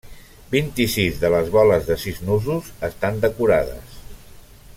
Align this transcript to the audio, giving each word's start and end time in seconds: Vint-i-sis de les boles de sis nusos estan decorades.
Vint-i-sis 0.53 1.19
de 1.23 1.31
les 1.35 1.51
boles 1.57 1.85
de 1.91 1.99
sis 2.05 2.23
nusos 2.31 2.73
estan 2.91 3.21
decorades. 3.27 4.01